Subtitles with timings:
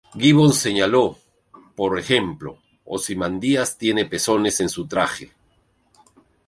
[0.17, 1.19] Gibbons señaló
[1.53, 5.31] que, por ejemplo, "Ozymandias tiene pezones en su traje.